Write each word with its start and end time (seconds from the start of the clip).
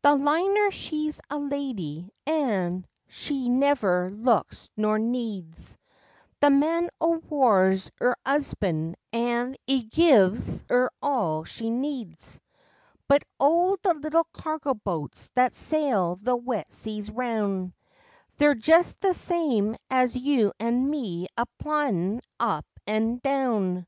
The 0.00 0.14
Liner 0.14 0.70
she's 0.70 1.20
a 1.28 1.36
lady, 1.38 2.10
an' 2.26 2.86
she 3.08 3.50
never 3.50 4.10
looks 4.10 4.70
nor 4.74 4.96
'eeds 4.98 5.76
The 6.40 6.48
Man 6.48 6.88
o' 6.98 7.18
War's 7.18 7.90
'er 8.00 8.16
'usband, 8.24 8.94
an' 9.12 9.54
'e 9.66 9.82
gives 9.82 10.64
'er 10.70 10.90
all 11.02 11.44
she 11.44 11.68
needs; 11.68 12.40
But, 13.06 13.22
oh, 13.38 13.76
the 13.82 13.92
little 13.92 14.24
cargo 14.32 14.72
boats, 14.72 15.28
that 15.34 15.52
sail 15.54 16.14
the 16.16 16.34
wet 16.34 16.72
seas 16.72 17.10
roun', 17.10 17.74
They're 18.38 18.54
just 18.54 18.98
the 19.02 19.12
same 19.12 19.76
as 19.90 20.16
you 20.16 20.54
an' 20.58 20.88
me 20.88 21.26
a 21.36 21.44
plyin' 21.62 22.22
up 22.40 22.64
an' 22.86 23.16
down! 23.18 23.86